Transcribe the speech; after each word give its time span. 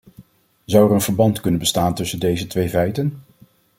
Zou 0.65 0.87
er 0.87 0.93
een 0.93 1.01
verband 1.01 1.41
kunnen 1.41 1.59
bestaan 1.59 1.93
tussen 1.95 2.19
deze 2.19 2.47
twee 2.47 2.69
feiten? 2.69 3.23